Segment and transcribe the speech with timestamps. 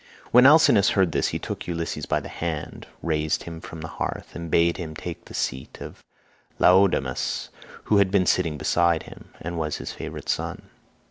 [0.31, 4.35] When Alcinous heard this he took Ulysses by the hand, raised him from the hearth,
[4.35, 6.03] and bade him take the seat of
[6.59, 7.49] Laodamas,
[7.83, 10.69] who had been sitting beside him, and was his favourite son.